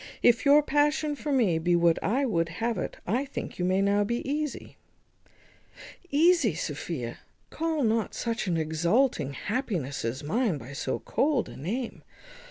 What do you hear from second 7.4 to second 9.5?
call not such an exulting